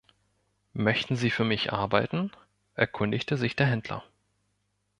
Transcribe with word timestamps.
„Möchten 0.73 1.15
Sie 1.15 1.29
für 1.29 1.43
mich 1.43 1.71
arbeiten?“ 1.73 2.31
erkundigte 2.73 3.37
sich 3.37 3.55
der 3.55 3.67
Händler. 3.67 4.03